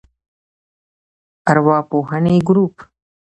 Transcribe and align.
ارواپوهنې 1.49 2.33
ګروپ 2.47 2.75